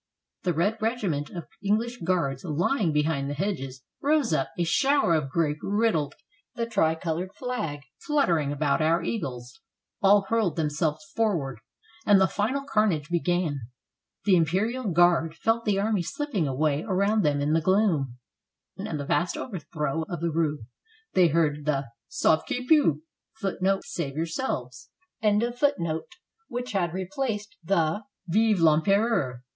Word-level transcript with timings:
The 0.41 0.53
red 0.55 0.81
regiment 0.81 1.29
of 1.29 1.45
English 1.63 1.99
Guards 2.01 2.43
lying 2.43 2.91
behind 2.91 3.29
the 3.29 3.35
hedges, 3.35 3.83
rose 4.01 4.33
up, 4.33 4.49
a 4.57 4.63
shower 4.63 5.13
of 5.13 5.29
grape 5.29 5.59
riddled 5.61 6.15
the 6.55 6.65
tricolored 6.65 7.35
flag 7.35 7.81
fluttering 7.99 8.51
about 8.51 8.81
our 8.81 9.03
eagles, 9.03 9.61
all 10.01 10.23
hurled 10.27 10.55
themselves 10.55 11.05
forward, 11.15 11.59
and 12.03 12.19
the 12.19 12.27
final 12.27 12.63
carnage 12.63 13.09
began. 13.09 13.59
The 14.25 14.37
Imperial 14.37 14.85
Guard 14.85 15.35
felt 15.35 15.65
the 15.65 15.79
army 15.79 16.01
slipping 16.01 16.47
away 16.47 16.81
around 16.81 17.21
them 17.21 17.39
in 17.39 17.53
the 17.53 17.61
gloom, 17.61 18.17
and 18.77 18.99
the 18.99 19.05
vast 19.05 19.37
overthrow 19.37 20.01
of 20.09 20.19
the 20.19 20.31
rout; 20.31 20.61
they 21.13 21.27
heard 21.27 21.65
the 21.65 21.85
^^Sauve 22.09 22.47
qui 22.47 22.65
peut!"^ 22.67 23.01
which 26.49 26.71
had 26.71 26.93
replaced 26.95 27.55
the 27.63 28.01
"Vive 28.27 28.57
rEmpereur!'' 28.63 29.41